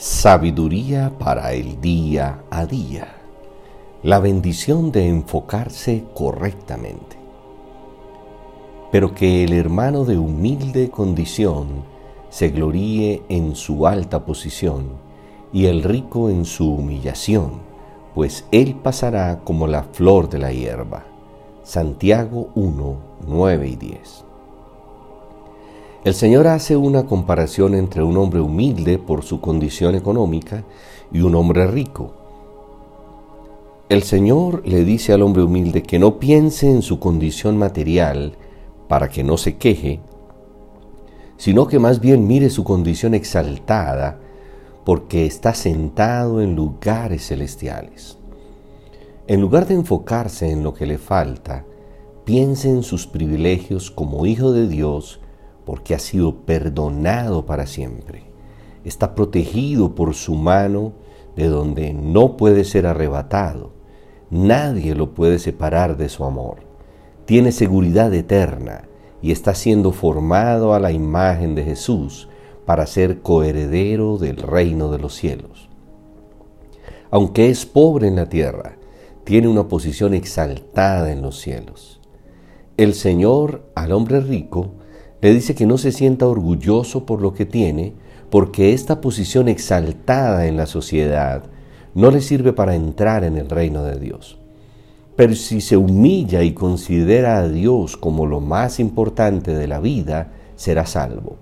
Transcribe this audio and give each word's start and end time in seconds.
Sabiduría 0.00 1.12
para 1.18 1.54
el 1.54 1.80
día 1.80 2.44
a 2.50 2.66
día. 2.66 3.16
La 4.04 4.20
bendición 4.20 4.92
de 4.92 5.08
enfocarse 5.08 6.04
correctamente. 6.14 7.16
Pero 8.92 9.12
que 9.12 9.42
el 9.42 9.52
hermano 9.52 10.04
de 10.04 10.16
humilde 10.16 10.88
condición 10.88 11.82
se 12.30 12.50
gloríe 12.50 13.24
en 13.28 13.56
su 13.56 13.88
alta 13.88 14.24
posición 14.24 14.86
y 15.52 15.66
el 15.66 15.82
rico 15.82 16.30
en 16.30 16.44
su 16.44 16.74
humillación, 16.74 17.54
pues 18.14 18.44
él 18.52 18.76
pasará 18.76 19.40
como 19.42 19.66
la 19.66 19.82
flor 19.82 20.30
de 20.30 20.38
la 20.38 20.52
hierba. 20.52 21.06
Santiago 21.64 22.50
1, 22.54 22.96
9 23.26 23.68
y 23.68 23.74
10. 23.74 24.27
El 26.04 26.14
Señor 26.14 26.46
hace 26.46 26.76
una 26.76 27.06
comparación 27.06 27.74
entre 27.74 28.04
un 28.04 28.16
hombre 28.18 28.40
humilde 28.40 28.98
por 28.98 29.24
su 29.24 29.40
condición 29.40 29.96
económica 29.96 30.62
y 31.10 31.22
un 31.22 31.34
hombre 31.34 31.66
rico. 31.66 32.12
El 33.88 34.04
Señor 34.04 34.62
le 34.64 34.84
dice 34.84 35.12
al 35.12 35.22
hombre 35.22 35.42
humilde 35.42 35.82
que 35.82 35.98
no 35.98 36.20
piense 36.20 36.70
en 36.70 36.82
su 36.82 37.00
condición 37.00 37.58
material 37.58 38.36
para 38.86 39.08
que 39.08 39.24
no 39.24 39.36
se 39.36 39.56
queje, 39.56 39.98
sino 41.36 41.66
que 41.66 41.80
más 41.80 41.98
bien 41.98 42.28
mire 42.28 42.48
su 42.48 42.62
condición 42.62 43.14
exaltada 43.14 44.20
porque 44.84 45.26
está 45.26 45.52
sentado 45.52 46.40
en 46.40 46.54
lugares 46.54 47.26
celestiales. 47.26 48.18
En 49.26 49.40
lugar 49.40 49.66
de 49.66 49.74
enfocarse 49.74 50.48
en 50.48 50.62
lo 50.62 50.74
que 50.74 50.86
le 50.86 50.96
falta, 50.96 51.64
piense 52.24 52.70
en 52.70 52.84
sus 52.84 53.08
privilegios 53.08 53.90
como 53.90 54.26
hijo 54.26 54.52
de 54.52 54.68
Dios 54.68 55.20
porque 55.68 55.94
ha 55.94 55.98
sido 55.98 56.46
perdonado 56.46 57.44
para 57.44 57.66
siempre. 57.66 58.22
Está 58.86 59.14
protegido 59.14 59.94
por 59.94 60.14
su 60.14 60.34
mano 60.34 60.94
de 61.36 61.48
donde 61.48 61.92
no 61.92 62.38
puede 62.38 62.64
ser 62.64 62.86
arrebatado. 62.86 63.72
Nadie 64.30 64.94
lo 64.94 65.12
puede 65.12 65.38
separar 65.38 65.98
de 65.98 66.08
su 66.08 66.24
amor. 66.24 66.60
Tiene 67.26 67.52
seguridad 67.52 68.14
eterna 68.14 68.88
y 69.20 69.30
está 69.30 69.54
siendo 69.54 69.92
formado 69.92 70.72
a 70.72 70.80
la 70.80 70.90
imagen 70.90 71.54
de 71.54 71.64
Jesús 71.64 72.30
para 72.64 72.86
ser 72.86 73.20
coheredero 73.20 74.16
del 74.16 74.38
reino 74.38 74.90
de 74.90 74.98
los 75.00 75.14
cielos. 75.16 75.68
Aunque 77.10 77.50
es 77.50 77.66
pobre 77.66 78.08
en 78.08 78.16
la 78.16 78.30
tierra, 78.30 78.78
tiene 79.24 79.48
una 79.48 79.68
posición 79.68 80.14
exaltada 80.14 81.12
en 81.12 81.20
los 81.20 81.38
cielos. 81.38 82.00
El 82.78 82.94
Señor 82.94 83.70
al 83.74 83.92
hombre 83.92 84.22
rico 84.22 84.77
le 85.20 85.34
dice 85.34 85.54
que 85.54 85.66
no 85.66 85.78
se 85.78 85.92
sienta 85.92 86.26
orgulloso 86.26 87.04
por 87.04 87.20
lo 87.20 87.34
que 87.34 87.44
tiene, 87.44 87.94
porque 88.30 88.72
esta 88.72 89.00
posición 89.00 89.48
exaltada 89.48 90.46
en 90.46 90.56
la 90.56 90.66
sociedad 90.66 91.44
no 91.94 92.10
le 92.10 92.20
sirve 92.20 92.52
para 92.52 92.74
entrar 92.74 93.24
en 93.24 93.36
el 93.36 93.48
reino 93.48 93.82
de 93.82 93.98
Dios. 93.98 94.38
Pero 95.16 95.34
si 95.34 95.60
se 95.60 95.76
humilla 95.76 96.42
y 96.42 96.52
considera 96.52 97.38
a 97.38 97.48
Dios 97.48 97.96
como 97.96 98.26
lo 98.26 98.40
más 98.40 98.78
importante 98.78 99.52
de 99.54 99.66
la 99.66 99.80
vida, 99.80 100.32
será 100.54 100.86
salvo. 100.86 101.36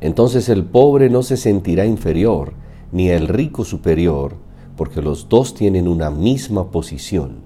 Entonces 0.00 0.48
el 0.48 0.64
pobre 0.64 1.10
no 1.10 1.22
se 1.22 1.36
sentirá 1.36 1.84
inferior, 1.86 2.52
ni 2.92 3.08
el 3.08 3.26
rico 3.26 3.64
superior, 3.64 4.34
porque 4.76 5.02
los 5.02 5.28
dos 5.28 5.54
tienen 5.54 5.88
una 5.88 6.10
misma 6.10 6.70
posición, 6.70 7.38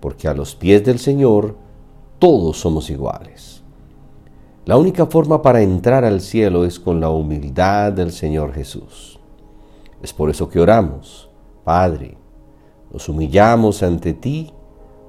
porque 0.00 0.28
a 0.28 0.34
los 0.34 0.54
pies 0.54 0.84
del 0.84 0.98
Señor 0.98 1.56
todos 2.18 2.58
somos 2.58 2.90
iguales. 2.90 3.62
La 4.68 4.76
única 4.76 5.06
forma 5.06 5.40
para 5.40 5.62
entrar 5.62 6.04
al 6.04 6.20
cielo 6.20 6.66
es 6.66 6.78
con 6.78 7.00
la 7.00 7.08
humildad 7.08 7.90
del 7.90 8.12
Señor 8.12 8.52
Jesús. 8.52 9.18
Es 10.02 10.12
por 10.12 10.28
eso 10.28 10.50
que 10.50 10.60
oramos, 10.60 11.30
Padre, 11.64 12.18
nos 12.92 13.08
humillamos 13.08 13.82
ante 13.82 14.12
ti 14.12 14.52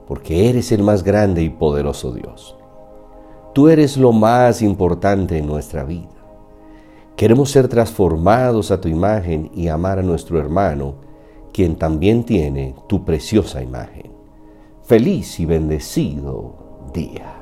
porque 0.08 0.50
eres 0.50 0.72
el 0.72 0.82
más 0.82 1.04
grande 1.04 1.44
y 1.44 1.50
poderoso 1.50 2.14
Dios. 2.14 2.56
Tú 3.54 3.68
eres 3.68 3.98
lo 3.98 4.14
más 4.14 4.62
importante 4.62 5.38
en 5.38 5.48
nuestra 5.48 5.84
vida. 5.84 6.08
Queremos 7.18 7.52
ser 7.52 7.68
transformados 7.68 8.72
a 8.72 8.80
tu 8.80 8.88
imagen 8.88 9.52
y 9.54 9.68
amar 9.68 10.00
a 10.00 10.04
nuestro 10.04 10.40
hermano, 10.40 10.94
quien 11.52 11.76
también 11.76 12.24
tiene 12.24 12.76
tu 12.88 13.04
preciosa 13.04 13.62
imagen. 13.62 14.10
Feliz 14.84 15.38
y 15.38 15.46
bendecido 15.46 16.54
día. 16.94 17.39